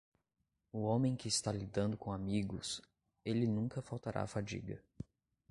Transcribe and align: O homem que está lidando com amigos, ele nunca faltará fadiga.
O 0.73 0.79
homem 0.85 1.15
que 1.15 1.27
está 1.27 1.51
lidando 1.51 1.95
com 1.95 2.11
amigos, 2.11 2.81
ele 3.23 3.45
nunca 3.45 3.83
faltará 3.83 4.25
fadiga. 4.25 4.83